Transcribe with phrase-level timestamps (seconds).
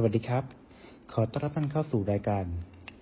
[0.00, 0.44] สวัสดีครับ
[1.12, 2.44] ขอต้อนรับท่านเข้าสู่รายการ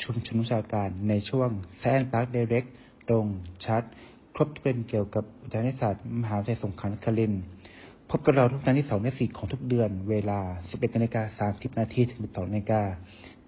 [0.02, 2.65] ชุมชนวิชาการในช่วงแซนปาร์คเดเร็ก
[3.08, 3.26] ตรง
[3.67, 3.83] ชัด
[4.34, 7.42] ครบทุกประเด็นเกี่ยวกับวิทยาศาสตร์ มหาวิทยาลัยสงขลานครินทร์
[8.11, 12.82] พบกับเราทุกวันที่2และ4ของทุกเดือน เวลา 11นาฬิกา30 นาทีถึง 12นาฬิกา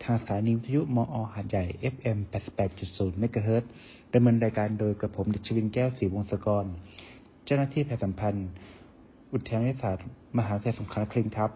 [0.03, 2.19] ทางสถานีวิทยุมอหาดใหญ่ FM
[2.69, 3.71] 88.0 เมกะเฮิรตซ์
[4.15, 6.65] ดำเนินรายการโดยกระผมด็กชวินแก้วศรีวงศกร
[7.45, 8.49] เจ้าหน้าที่แพทยสัมพันธ์
[9.33, 10.05] อุทยานวิทยาศาสตร์
[10.39, 11.53] มหาวิทยาลัยสงขลานครินทร์ครับ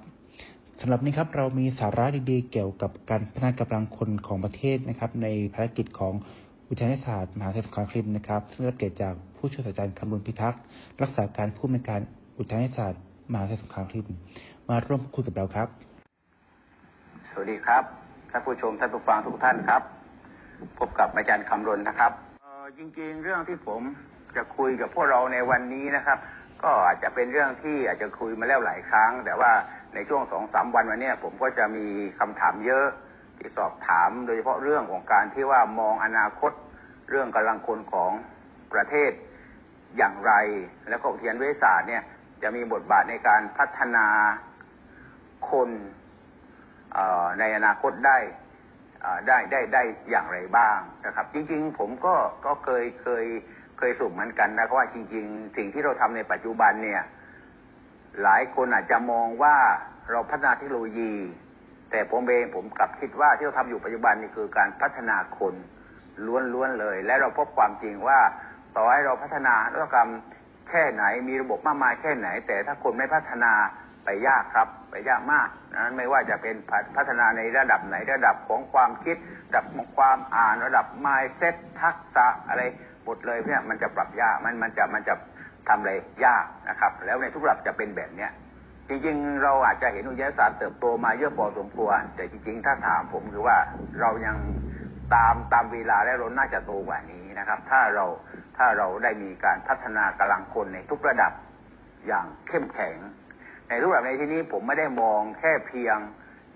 [0.85, 6.15] สำหรับนี้ครับเรามีสาระดีๆ เกี่ยวกับการพัฒนากำลังคนของประเทศนะครับ ในภารกิจของ
[6.69, 10.61] อุทยานศาสตร์มหาวิทยาลัยสงขลาครินทร์นะครับซึ่งเกิดจากผู้ช่วยศาสตราจารย์คำรุนพิทักษ์
[11.03, 12.01] รักษาการผู้อำนวยการ
[12.39, 13.01] อุทยานศาสตร์
[13.33, 14.17] มหาวิทยาลัยสงขลาครินทร์
[14.69, 15.69] มาร่วมคุยกับเราครับ
[17.31, 17.83] สวัสดีครับ
[18.31, 19.83] ท่านผู้ชมท่านผู้ฟังทุกท่านครับ
[20.79, 22.13] พบกับอาจารย์คำรณนะครับ
[22.79, 23.83] จริงๆ เรื่องที่ผม
[24.37, 26.19] จะคุยกับพวกเราในวันนี้นะครับ
[26.63, 29.53] ก็อาจจะเป็นเรื่องที่อาจจะคุยมาแล้วหลายครั้ง แต่ว่า
[29.95, 31.87] ในช่วงสองสามวันวันนี้ผมก็จะมี
[32.19, 32.87] คำถามเยอะ
[33.39, 36.53] ที่สอบถามโดยเฉพาะเรื่องของการที่ว่ามองอนาคต
[37.11, 38.13] เรื่องกำลังคนของ
[38.73, 39.13] ประเทศ
[39.97, 40.33] อย่างไร
[40.89, 42.03] แล้วก็เทียนวิทยาศาสตร์เนี่ย
[42.43, 44.07] จะมีบทบาทในการพัฒนา
[45.51, 45.71] คน
[47.39, 48.19] ในอนาคตได้
[49.27, 52.15] ได้ได้ได้อย่างไรบ้างนะครับ จริง ๆ ผมก็
[52.47, 53.25] ก็เคยเคย
[53.79, 57.03] เคยสุ่มเหมือนกันนะว่าจริง ๆ สิ่งที่เราทำในปัจจุบันเนี่ย
[58.23, 59.57] หลายคนอาจจะมองว่า
[60.11, 61.15] เราพัฒนาเทคโนโลยี
[61.91, 65.55] แต่ผมเองผมกลับคิดว่าที่เราทำอยู่ปัจจุบันนี่คือการพัฒนาคน
[66.53, 68.21] ล้วนๆเลย และเราพบความจริงว่า
[68.77, 70.11] ต่อให้เราพัฒนานวัตกรรม
[70.69, 73.53] แค่ไหนมีระบบมากมายแค่ไหน แต่ถ้าคนไม่พัฒนา
[74.05, 76.57] ไปยากครับ ไปยากมากนั้นไม่ว่าจะเป็น
[76.97, 79.17] พัฒนาในระดับไหนระดับของความคิด
[79.47, 82.63] ระดับของความอ่านระดับ mindset ทักษะอะไร
[83.05, 85.15] หมดเลยเนี่ยมันจะปรับยากมันมันจะมันจะ
[85.69, 85.93] ทำอะไร
[86.25, 88.31] ยากนะครับ แล้วในทุกระดับจะเป็นแบบเนี้ย
[88.89, 93.59] จริงๆ เราอาจจะเห็นอุตสาหศาสตร์เติบโตมาเยอะพอสมควร แต่จริงๆ ถ้าถามผมคือว่า
[94.01, 94.37] เรายัง
[95.15, 98.07] ตามตามเวลาและเราน่าจะโตกว่านี้นะครับ ถ้าเรา
[98.57, 101.33] ถ้าเราได้มีการพัฒนากำลังคนในทุกระดับ
[102.07, 102.97] อย่างเข้มแข็ง
[103.69, 105.97] ในรูปแบบในที่นี้ผมไม่ได้มองแค่เพียง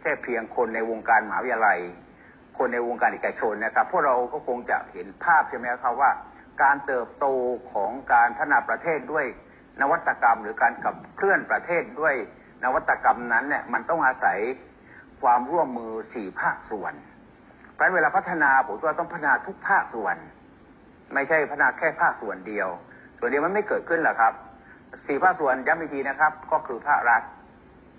[0.01, 1.79] แค่เพียงคนในวงการมหาวิทยาลัย
[2.59, 6.11] คนในวงการเอกชนนะครับพวกเราก็คงจะเห็นภาพใช่ไหมครับว่า
[6.63, 7.27] การเติบโต
[7.73, 9.27] ของการพัฒนาประเทศด้วย
[9.81, 12.15] นวัตกรรม หรือการขับเคลื่อนประเทศด้วย
[12.65, 14.39] นวัตกรรมนั้นเนี่ยมันต้องอาศัย
[15.23, 16.95] ความร่วมมือสี่ภาคส่วน
[17.75, 20.17] เพราะเวลาพัฒนาผมว่าต้องพัฒนาทุกภาคส่วน
[21.15, 22.69] ไม่ใช่พัฒนาแค่ภาคส่วนเดียว
[23.19, 24.33] ส่วนเดียวมันไม่เกิดขึ้นหรอกครับ
[25.07, 27.23] สี่ภาคส่วนย้ำอีกทีนะครับ ก็คือภาครัฐ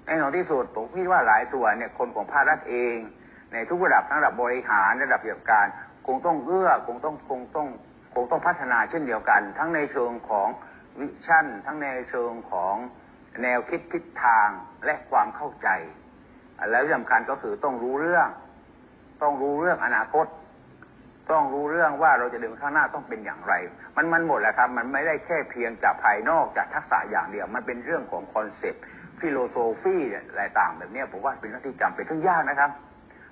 [0.05, 2.95] ในหนที่สุดผมคิดว่าหลายส่วนเนี่ยคนของภาครัฐเอง
[3.53, 5.67] ในทุกระดับทั้งระดับบริหารระดับเกี่ยวกับการ
[6.07, 7.67] คงต้องเอื้อคงต้องคงต้อง
[8.21, 10.47] งต้องพัฒนาเช่นเดียวกัน ทั้งในเชิงของ
[10.99, 12.75] วิชั่น ทั้งในเชิงของ
[13.43, 14.49] แนวคิดทิศทาง
[14.85, 15.69] และความเข้าใจ
[16.71, 18.27] แล้วสำคัญก็คือต้องรู้เรื่อง
[19.21, 20.25] ต้องรู้เรื่องอนาคต
[21.31, 23.53] ต้องรู้เรื่องว่าเราจะเดินข้างหน้าต้องเป็นอย่างไร
[23.95, 32.71] มันมันหมดแหละครับ มันไม่ได้แค่เพียงจากภายนอกจากทักษะอย่างเดียว มันเป็นเรื่องของ concept philosophy อะไรต่างแบบนี้ผมว่าเป็นเรื่องที่จำเป็นทั้งยากนะครับ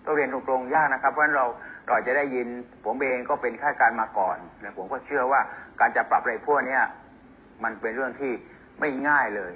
[0.06, 1.46] ต้องเรียนตรงๆยากนะครับเพราะฉะนั้นเรา
[1.88, 2.48] เราจะได้ยิน
[2.86, 5.42] ผมเองก็เป็นข้าราชการมาก่อนและผมก็เชื่อว่า
[5.80, 6.80] การจะปรับอะไรพวกนี้
[7.64, 8.32] มันเป็นเรื่องที่
[8.80, 9.54] ไม่ง่ายเลย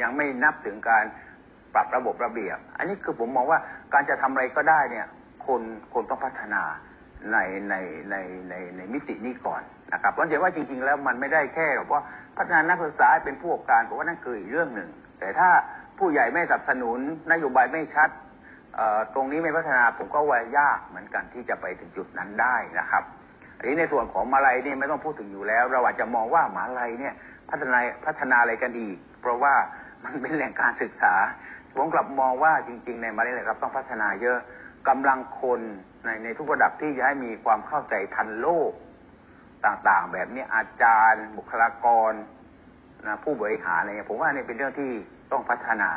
[0.00, 1.04] ยังไม่นับถึงการ
[1.74, 3.58] ปรับระบบระเบียบ อันนี้คือผมมองว่า
[3.94, 5.06] การจะทำอะไรก็ได้เนี่ย
[5.46, 5.62] คน
[5.94, 6.62] คนต้องพัฒนา
[7.32, 7.38] ใน
[7.68, 7.74] ใน
[8.10, 8.16] ใน
[8.48, 9.62] ในในมิตินี้ก่อน
[9.92, 12.02] นะครับเพราะเห็นว่าจริง ๆ แล้วมันไม่ได้แค่ว่า
[12.36, 14.90] พัฒนานักศึกษาเป็นผู้ประกอบการผมว่านั่นคืออีกเรื่องหนึ่ง
[15.20, 15.50] แต่ถ้า
[15.98, 16.98] ผู้ใหญ่ไม่สนับสนุน
[17.32, 18.08] นโยบายไม่ชัด
[19.14, 23.04] ตรงนี้ไม่พัฒนาผมก็ว่ายากเหมือนกันที่จะไปถึงจุดนั้นได้นะครับ
[23.58, 27.14] อันนี้ในส่วนของมาลัยนี่ไม่ต้องพูดถึงอยู่แล้ว เราอาจจะมองว่ามาลัยเนี่ย
[27.50, 28.88] พัฒนาพัฒนาอะไรกันอี
[29.20, 29.54] เพราะว่า
[30.04, 31.14] มันเป็นแหล่งการศึกษา
[31.76, 34.38] ผมกลับมองว่าจริง ๆ ในมาลัยครับต้องพัฒนาเยอะ
[34.88, 35.60] กำลังคน
[36.04, 38.72] ในในทุกระดับที่จะให้มีความเข้าใจทันโลก
[39.64, 42.12] ต่างๆ แบบนี้อาจารย์ บุคลากร
[43.06, 44.90] นะผู้บริหารอะไรเงี้ยผมว่านี่เป็นเรื่องที่
[45.32, 45.90] ต้องพัฒนา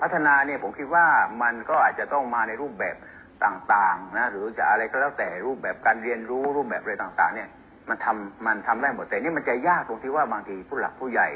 [0.00, 1.06] พัฒนาเนี่ยผมคิดว่า
[1.42, 2.96] มันก็อาจจะต้องมาในรูปแบบ
[3.44, 7.48] ต่างๆนะหรือจะอะไรก็แล้วแต่รูปแบบการเรียนรู้รูปแบบอะไรต่างๆ เนี่ย
[7.88, 11.28] มันทำมันทำได้หมดแต่นี่มันจะยากตรงที่ว่าบางทีผู้หลักผู้ใหญ่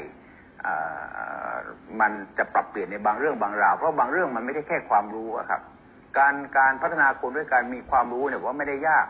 [2.01, 5.61] มันจะปรับเปลี่ยนในบางเรื่องบางราวเพราะบางเรื่องมันไม่ได้แค่ความรู้ครับ
[6.17, 9.05] การการพัฒนาคนด้วยการมีความรู้เนี่ยว่าไม่ได้ยาก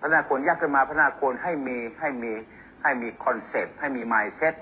[0.00, 2.32] พัฒนาคนยากขึ้นมาพัฒนาคนให้มีให้มี
[2.82, 4.54] ให้มีคอนเซปต์ให้มีมายเซ็ต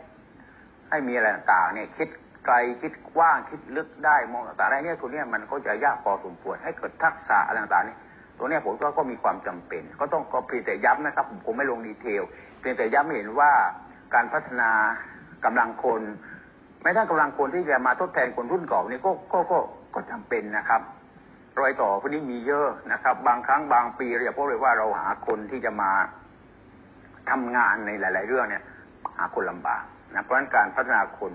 [0.91, 2.09] ให้มีอะไรต่างๆเนี่ยคิด
[2.49, 7.97] ไกลคิดกว้างคิดลึกได้มองต่างๆอะไรเนี่ยตัวเนี้ยมันก็จะยากพอสมควรให้เกิดทักษะอะไรต่างๆนี่
[8.39, 12.23] ตัวเนี้ยผมก็ก็มีความจำเป็น ก็ต้องก็เพียงแต่ย้ำนะครับผมคงไม่ลงดีเทล
[12.61, 13.53] เพียงแต่ย้ำเห็นว่า
[14.15, 14.71] การพัฒนา
[15.45, 16.03] กำลังคน
[16.83, 19.59] แม้แต่กำลังคนที่จะมาทดแทนคนรุ่นเก่านี่ก็ก็ก็
[19.95, 20.83] ก็จำเป็นนะครับ
[21.61, 25.91] รอยต่อพวกนี้มีเยอะนะครับ บางครั้งบางปีเราจะพบเลยว่าเราหาคนที่จะมา
[27.31, 28.63] ทำงานในหลาย ๆ เรื่องเนี่ย
[29.17, 29.83] หาคนลำบาก
[30.15, 31.33] นะเพราะฉะนั้นการพัฒนาคน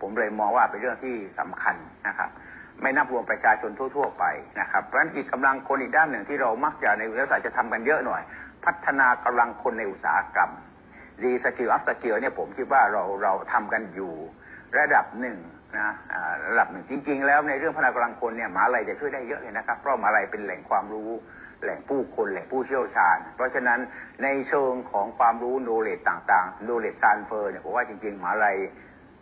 [0.00, 1.76] ผมเลยมองว่าเป็นเรื่องที่สำคัญ
[2.08, 2.30] นะครับ
[2.82, 4.24] ไม่นับรวมประชาชนทั่ว ๆ ไป
[4.60, 8.22] นะครับเพราะฉะนั้นอีกกำลังคนอีกด้านหนึ่งที่เรามักจะในวิทยาศาสตร์จะทำกันเยอะหน่อย
[8.64, 10.50] พัฒนากำลังคนในอุตสาหกรรม
[11.22, 14.12] reskill upskill เนี่ยผมคิดว่าเราเราทำกันอยู่
[14.78, 15.38] ระดับหนึ่ง
[15.78, 15.94] นะ
[16.48, 21.10] ระดับหนึ่งจริง ๆ แล้วในเรื่องพัฒนากำลังคนเนี่ยมหาลัยจะช่วยได้เยอะเลยนะครับ เพราะมหาลัยเป็นแหล่งความรู้
[21.62, 23.80] แหล่งผู้คนแหล่งผู้เชี่ยวชาญ เพราะฉะนั้น
[24.22, 28.56] ในเชิงของความรู้ knowledge ต่างๆ knowledge transfer เนี่ยผมว่าจริงๆมหาลัย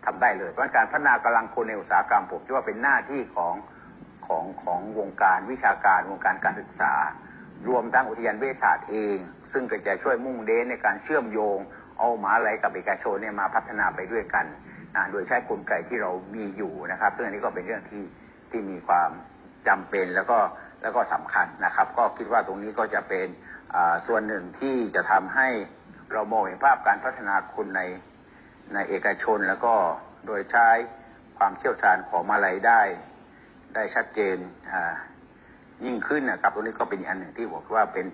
[0.05, 3.55] ทำได้เลยเพราะการพัฒนากำลังคนในอุตสาหกรรมผมคิดว่าเป็นหน้าที่ของ
[4.27, 6.93] ของของวงการวิชาการวงการการศึกษา
[7.69, 9.17] รวมทั้งอุทยานวิทยาศาสตร์เอง
[9.53, 11.59] ซึ่งก็จะช่วยมุ่งเน้นในการเชื่อมโยง
[11.99, 14.47] เอามหาลัยกับเอกชนเนี่ยมาพัฒนาไปด้วยกัน
[15.11, 18.05] โดยใช้กลไกที่เรามีอยู่นะครับซึ่งอันนี้ก็เป็นเรื่องที่
[18.51, 19.11] ที่มีความ
[19.69, 20.39] จำเป็นแล้วก็
[20.83, 23.27] แล้วก็สำคัญนะครับ ก็คิดว่าตรงนี้ก็จะเป็น
[24.07, 25.49] ส่วนหนึ่งที่จะทำให้
[26.13, 27.81] เรามองเห็นภาพการพัฒนาคนใน
[28.75, 29.75] ในเอกชนแล้วก็
[30.27, 30.69] โดยใช้
[31.39, 32.81] ความเชี่ยวชาญของมาลัยได้
[33.75, 34.37] ได้ชัดเจน
[35.85, 38.07] ยิ่งขึ้นนะครับตรงนี้ก็เป็นอันหนึ่งที่ผมว่าเป็น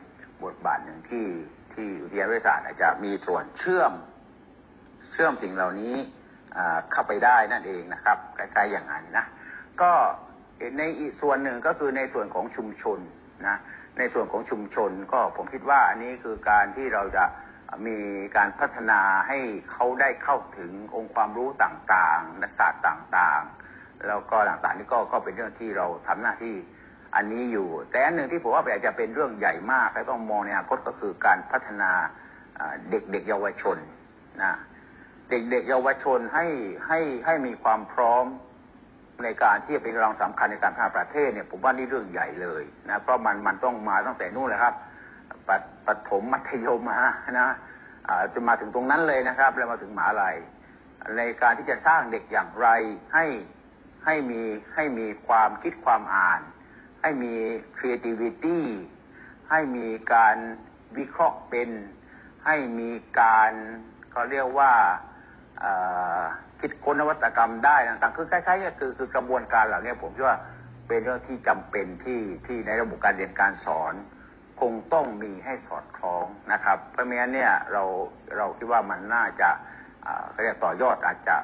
[0.45, 1.27] บทบาทหนึ่งที่
[1.75, 3.93] ที่อุทยานวิทยาศาสตร์อาจจะมีส่วนเชื่อม
[5.13, 5.95] เชื่อมสิ่งเหล่านี้
[6.93, 9.25] เข้าไปได้นั่นเองนะครับใกล้ๆอย่างนั้นนะ
[9.83, 9.93] ก็
[10.79, 12.99] ในอีกส่วนหนึ่งก็คือในส่วนของชุมชน
[13.49, 13.57] นะ
[13.99, 17.25] ในส่วนของชุมชนก็ผมคิดว่าอันนี้คือการที่เราจะ
[17.87, 17.97] มี
[18.37, 19.39] การพัฒนาให้
[19.73, 26.57] เขาได้เข้าถึงองค์ความรู้ต่างๆนักศาสตร์ต่างๆ แล้วก็ต่างๆนี่ก็ก็เป็นเรื่องที่เราทำหน้าที่
[27.17, 31.91] อันนี้อยู่ แต่อันหนึ่งที่ผมว่าอาจจะเป็นเรื่องใหญ่มากและต้องมองในอนาคตก็คือการพัฒนา
[32.91, 33.77] เด็กๆเยาวชน
[34.43, 34.55] นะ
[35.31, 36.47] เด็กๆเยาวชนให้
[36.87, 38.25] ให้ให้มีความพร้อม
[39.25, 44.75] ในการที่จะเป็นกำลังสำคัญในการพัฒนาประเทศเนี่ยผมว่านี่เรื่องใหญ่เลยนะเพราะมันมันต้องมาตั้งแต่นู่นเลยครับ
[45.49, 45.51] ป
[45.87, 47.51] ปฐมมัธยมนะนะ
[48.33, 50.37] จะมาถึงตรงนั้นเลยนะครับ แล้วมาถึงมหาลัย
[51.17, 52.69] ในการที่จะสร้างเด็กอย่างไร
[53.15, 53.27] ให้
[54.05, 54.41] ให้มี
[54.75, 56.41] ให้มีความคิดความอ่าน
[57.03, 57.35] ให้มี
[57.77, 58.61] creativity
[59.51, 60.37] ให้มีการ
[60.99, 61.71] วิเคราะห์เป็น
[62.45, 62.91] ให้มี
[63.21, 63.53] การ
[64.11, 64.73] เขาเรียกว่า
[66.61, 70.39] คิดค้นนวัตกรรมได้ต่างๆคือคล้ายๆก็คือคือกระบวนการเหล่านี้ผมคิดว่า
[70.89, 73.95] เป็นเรื่องที่จำเป็นที่ที่ในระบบการเรียนการสอน
[74.61, 77.83] คงต้องมีให้สอดคล้องนะครับ เพราะม่งั้นเนี่ยเรา
[78.37, 79.51] เราคิดว่ามันน่าจะ
[80.31, 81.37] เขาเรียกต่อยอดอาจจะ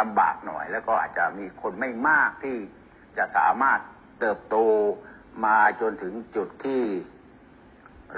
[0.00, 2.56] ลำบากหน่อย แล้วก็อาจจะมีคนไม่มากที่
[3.18, 3.80] จะสามารถ
[4.20, 4.56] เติบโต
[5.44, 6.82] มาจนถึงจุดที่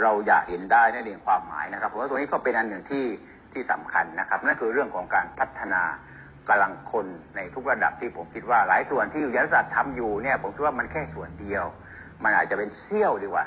[0.00, 3.06] เราอยากเห็นได้นั่นเองความหมายนะครับเพราะว่าตรงนี้ก็เป็นอันหนึ่งที่
[3.52, 5.82] ที่สำคัญนะครับ นั่นคือเรื่องของการพัฒนา
[6.48, 7.06] กำลังคน
[7.36, 11.64] ในทุกระดับที่ผมคิดว่าหลายส่วนที่อุทยาศาสตร์ทำอยู่เนี่ย ผมคิดว่ามันแค่ส่วนเดียว
[12.22, 13.46] มันอาจจะเป็นเสี้ยวดีกว่า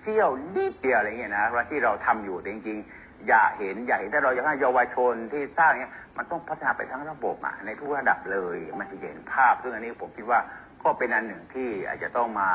[0.00, 10.40] เสี้ยวนิดเดียวอะไรเงี้ยนะว่าที่เราทำอยู่จริงๆ อย่าเห็นอย่าเห็นถ้าเราอยากให้เยาวชนที่สร้างเนี่ยมันต้องพัฒนาไปทั้งระบบอะในทุกระดับเลยมันจะเห็นภาพซึ่งอันนี้ผมคิดว่า
[10.82, 12.50] ก็เป็นอันหนึ่งที่อาจจะต้องมา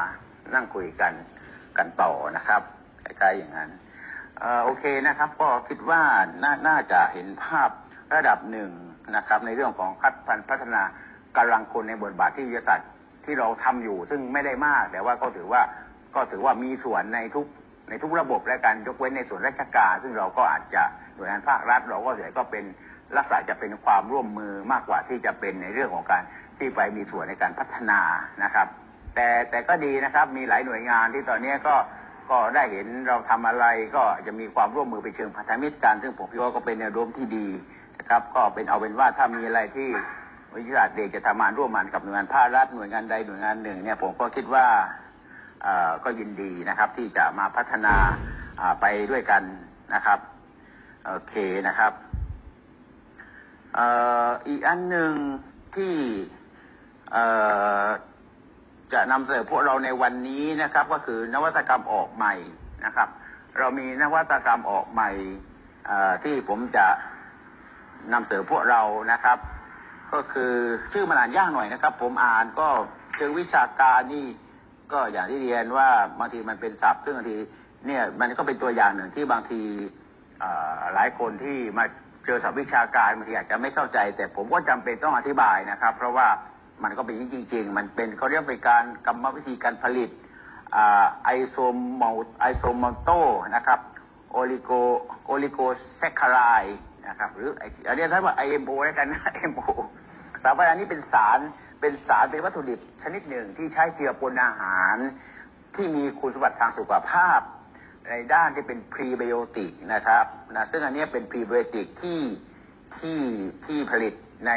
[0.53, 1.13] นั่งคุยกัน
[1.77, 2.62] กันต่อนะครับ
[3.06, 3.69] คล้ๆอย่างนั้น
[4.63, 6.01] โอเคนะครับ ก็คิดว่า
[6.44, 7.69] นน่าจะเห็นภาพ
[8.15, 8.71] ระดับหนึ่ง
[9.15, 10.81] นะครับ ในเรื่องของคัดพัฒพัฒนา
[11.38, 12.89] กำลังคนในบทบาทที่วิทยาศาสตร์
[13.25, 15.62] ที่เราทำอยู่ ซึ่งไม่ได้มาก แต่ว่าก็ถือว่า
[16.15, 17.45] ก็ถือว่ามีส่วนในทุก
[17.90, 20.83] ในทุกระบบและการยกเว้นในส่วนราชการ ซึ่งเราก็อาจจะ
[21.16, 22.63] หน่วยงานภาครัฐ เราก็เสียก็เป็น
[23.18, 26.23] ลักษณะจะเป็นความร่วมมือมากกว่าที่จะเป็นในเรื่องของการ
[26.57, 28.01] ที่ไปมีส่วนในการพัฒนา
[28.44, 28.68] นะครับ
[29.16, 31.75] แต่แต่ก็ดีนะครับมีหลายหน่วยงานที่ตอนนี้ก็
[32.30, 37.47] ก็ได้เห็นเราทำอะไรก็จะมีความร่วมมือไปเชิงพันธมิตรกันซึ่งผมคิดว่าก็เป็นแนวโน้มที่ดี
[37.99, 39.90] นะครับ ก็เป็นเอาเป็นว่าถ้ามีอะไรที่
[40.56, 44.66] วิทยาศาสตร์เด็กจะทำงานร่วมกันกับหน่วยงานภาครัฐหน่วยงานใดหน่วยงานหนึ่งเนี่ยผมก็คิดว่า
[46.04, 47.95] ก็ยินดีนะครับ ที่จะมาพัฒนา
[48.81, 49.44] ไปด้วยกัน
[49.94, 50.19] นะครับ
[51.06, 51.34] โอเค
[51.68, 51.94] นะครับ
[54.48, 55.14] อีกอันหนึ่ง
[55.76, 55.95] ที่
[58.94, 62.34] จะนำเสนอพวกเราในวันนี้นะครับ ก็คือนวัตกรรมออกใหม่
[62.86, 63.10] นะครับ
[63.57, 65.10] เรามีนวัตกรรมออกใหม่
[66.24, 66.86] ที่ผมจะ
[68.14, 68.81] นำเสนอพวกเรา
[69.12, 69.38] นะครับ
[70.14, 70.54] ก็คือ
[70.92, 72.68] ชื่อมันอ่านยากหน่อยนะครับ ผมอ่านก็
[73.16, 74.26] เชิงวิชาการนี่
[74.92, 75.89] ก็อย่างที่เรียนว่า
[76.19, 77.37] บางทีมันเป็นศัพท์ซึ่งบางที
[77.87, 79.61] เนี่ยมันก็เป็นตัวอย่างหนึ่งที่บางที
[80.94, 81.85] หลายคนที่มา
[82.25, 86.27] เจอศัพท์วิชาการบางทีอาจจะไม่เข้าใจ แต่ผมก็จำเป็นต้องอธิบายนะครับ เพราะว่า
[86.83, 90.09] มันก็เป็นจริง ๆ มันเป็นเขาเรียกเป็นการกรรมวิธีการผลิต
[91.23, 93.09] isomal- isomalto
[93.56, 93.80] นะครับ
[94.31, 96.64] oligo- oligosaccharide
[97.07, 97.49] นะครับหรือ
[97.87, 99.65] อันนี้ใช้ว่า IMO แล้วกันนะ IMO
[100.44, 101.39] สารพันนี้เป็นสาร
[101.79, 104.97] เป็นสารเป็นวัตถุดิบชนิดหนึ่งที่ใช้เจือปนอาหาร
[105.75, 107.39] ที่มีคุณสมบัติทางสุขภาพ
[108.09, 112.21] ในด้านที่เป็นพรีไบโอติกนะครับนะซึ่งอันนี้เป็นพรีไบโอติกที่
[112.97, 113.19] ที่
[113.65, 114.13] ที่ผลิต
[114.47, 114.51] ใน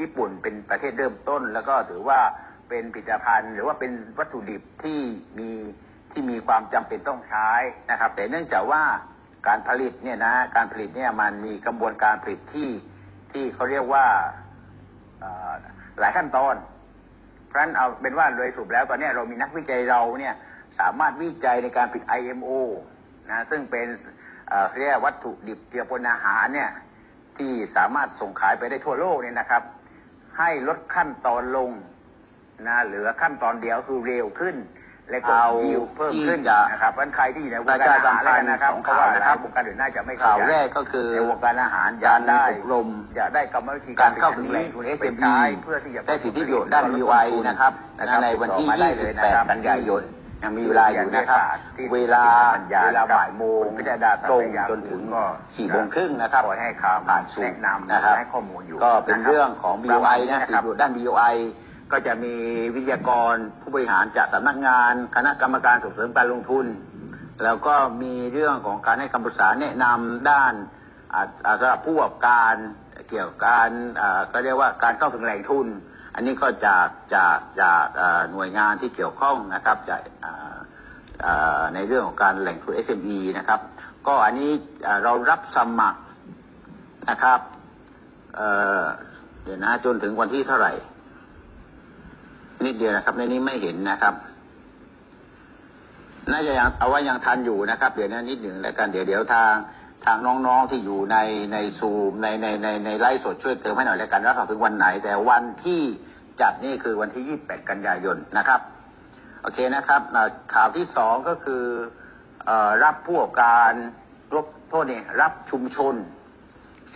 [0.00, 2.20] ญี่ปุ่นเป็นประเทศเริ่มต้น แล้วก็ถือว่า
[2.68, 5.00] เป็นผลิตภัณฑ์ หรือว่าเป็นวัตถุดิบที่
[5.38, 5.50] มี
[6.12, 7.50] ที่มีความจำเป็นต้องใช้
[7.90, 8.82] นะครับ แต่เนื่องจากว่า
[9.46, 12.70] การผลิตเนี่ยนะการผลิตเนี่ยมันมีกระบวนการผลิตที่
[13.32, 14.06] ที่เขาเรียกว่า
[16.00, 16.54] หลายขั้นตอน
[17.46, 20.34] เพราะฉะนั้นเอาเป็นว่าโดยสรุปแล้วตอนนี้เรามีนักวิจัยเราเนี่ย
[20.80, 22.50] สามารถวิจัยในการผลิต IMO
[23.30, 23.86] นะซึ่งเป็น
[24.78, 26.70] เรียกวัตถุดิบเจือปนอาหารเนี่ย
[27.38, 29.62] ที่สามารถส่งขายไปได้ทั่วโลกเนี่ยนะครับ
[30.38, 31.70] ให้ลดขั้นตอนลง
[32.68, 34.56] นะเหลือขั้นตอนเดียวคือเร็วขึ้น
[35.10, 35.34] และก็
[35.70, 36.40] ยิวเพิ่มขึ้น
[36.72, 45.14] นะครับวันใครที่อยู่ในวงการอาหารแล้วนะครับข่าวนะครับวงการอื่นน่าจะไม่ข่าวแรกก็คือในวงการอาหารอยากได้อบรมอยากได้กรรมวิธีการเข้าถึงแหล่งทุนเอสเอ็ม
[45.64, 47.14] เพื่อที่จะได้สิทธิประโยชน์ด้านวีไอ
[47.48, 47.72] นะครับ
[48.22, 48.66] ในวันที่
[49.08, 50.04] 28 กันยายน
[50.44, 51.40] ยังมีเวลาอยู่นะครับ
[51.94, 52.24] เวลา
[52.84, 53.62] เวลาบ่ายโมง
[54.30, 55.02] ตรงจนถึง
[55.56, 61.36] สี่โมงครึ่งนะครับให้ข่าวผ่านสูแนะนำนะครับให้ข้อมูลอยู่ก็เป็นเรื่องของ BOI นะสิอยู่ด้าน BOI
[61.92, 62.34] ก็จะมี
[62.74, 66.66] วิทยากรผู้บริหารจากสำนักงานคณะกรรมการส่งเสริมการลงทุน
[67.44, 70.54] แล้วก็มีเรื่องของการให้คำปรึกษาแนะนำด้าน
[71.60, 72.54] สำหรับผู้ประกอบการ
[73.08, 73.68] เกี่ยวกับการ
[74.32, 75.66] ก็เรียกว่าการเข้าถึงแหล่งทุน
[76.14, 77.84] อันนี้ก็จากจากจาก
[78.32, 80.00] หน่วยงานที่เกี่ยวข้องนะครับจาก
[81.74, 83.60] ในเรื่องของการแหล่งทุน SME นะครับ
[84.06, 84.50] ก็อันนี้
[85.04, 86.00] เรารับสมัคร
[87.10, 87.40] นะครับ
[88.36, 90.72] เเดี๋ยวนะจนถึงวันที่เท่าไหร่
[92.66, 94.14] นิดเดียวนะครับ ในนี้ไม่เห็นนะครับ
[96.30, 99.54] น่าจะยังเอาไว้ยังทันอยู่นะครับ เดี๋ยวนี้นิดหนึ่งแล้วกันเดี๋ยวเดี๋ยวทาง
[100.06, 101.16] ทางน้องๆที่อยู่ใน
[101.52, 105.80] ในซูมในในในในไลฟ์สดช่วยเติมให้หน่อยแล้วกันว่าเขาถึงวันไหน แต่วันที่
[106.40, 108.60] จัดนี่คือวันที่ยี่สิบแปดกันยายนนะครับ
[109.42, 110.02] โอเคนะครับ
[110.54, 111.64] ข่าวที่สองก็คือ
[112.48, 112.50] อ
[112.84, 113.72] รับผู้ประกอบการ
[114.34, 115.94] รบโทษนี่รับชุมชน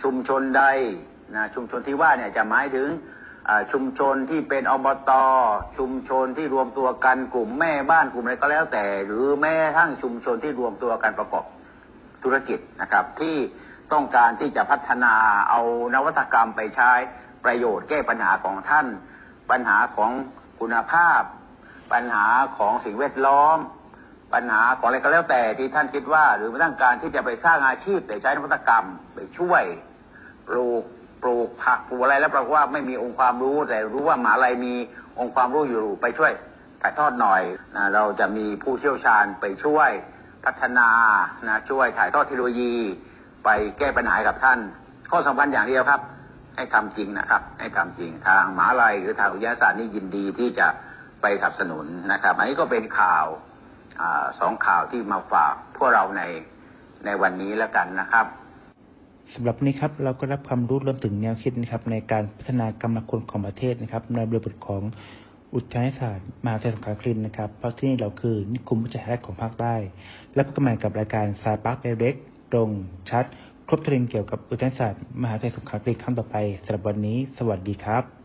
[0.01, 0.63] ชุมชนใด
[1.35, 2.87] นะชุมชนที่ว่าเนี่ยจะหมายถึง
[3.71, 5.11] ชุมชนที่เป็นอบต
[5.77, 11.45] ชุมชนที่รวมตัวกันกลุ่มแม่บ้านกลุ่มอะไรก็แล้วแต่ หรือแม้ทั้งชุมชนที่รวมตัวกันประกอบ
[12.23, 13.35] ธุรกิจนะครับ ที่
[13.93, 15.13] ต้องการที่จะพัฒนา
[15.49, 15.61] เอา
[15.93, 16.91] นวัตกรรมไปใช้
[17.45, 18.87] ประโยชน์แก้ปัญหาของท่าน
[19.51, 20.11] ปัญหาของ
[20.59, 21.21] คุณภาพ
[21.93, 22.25] ปัญหา
[22.57, 23.57] ของสิ่งแวดล้อม
[24.33, 28.85] ปัญหาของอะไรก็แล้วแต่ที่ท่านคิดว่า หรือไม่ต้องการที่จะไปสร้างอาชีพแต่ใช้นวัตกรรม
[29.15, 29.63] ไปช่วย
[30.47, 30.83] ปลูก
[31.23, 34.73] ปลูกผักปลูกอะไรแล้วปรากฏว่าไม่มีองค์ความรู้แต่รู้ว่าหมาลัยมี
[35.19, 36.31] องค์ความรู้อยู่ไปช่วย
[36.81, 37.41] ถ่ายทอดหน่อย
[37.75, 39.89] นะเราจะมีผู้เชี่ยวชาญไปช่วย
[40.45, 40.89] พัฒนา
[41.47, 42.75] นะช่วยถ่ายทอดเทคโนโลยี
[43.45, 44.59] ไปแก้ปัญหากับท่าน
[45.11, 46.01] ข้อสำคัญอย่างเดียวครับ
[46.55, 50.67] ให้ทำจริงนะครับ ให้ทำจริงทางหมาลัยหรือทางวิทยาศาสตร์นี่ยินดีที่จะ
[51.21, 53.25] ไปสนับสนุนนะครับ อันนี้ก็เป็นข่าว
[54.01, 54.03] อ
[54.39, 56.23] สองข่าวที่มาฝากพวกเราใน
[57.05, 58.25] ในวันนี้แล้วกันนะครับ
[59.33, 64.81] สำหรับวันนี้ครับเราก็รับความรู้รวมถึงแนวคิดนะครับ ในการพัฒนากำลังคนของประเทศนะครับ ในบริบทของ
[65.55, 69.75] อุทยานศาสตร์มหาวิทยาลัยสงขลาคลินนะครับเพราะที่นี่เราคือนิคมวิจัยแรกของภาคใต้
[70.33, 72.15] และพบกันใหม่กับรายการสายปาร์คเล็ก
[72.51, 72.69] ตรง
[73.09, 73.25] ชัด
[73.67, 78.16] ครบถ้วนเกี่ยวกับอุทยานศาสตร์มหาวิทยาลัยสงขลาคลินครั้งต่อไปสำหรับวันนี้ สวัสดีครับ